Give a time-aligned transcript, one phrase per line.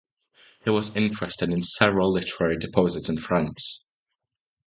[0.63, 3.85] He was interested in several literary deposits in France.